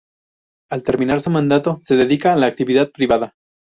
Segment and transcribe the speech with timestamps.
[0.71, 3.35] Al terminar su mandato se dedica a la actividad privada.